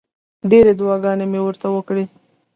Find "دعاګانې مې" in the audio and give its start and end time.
0.79-1.39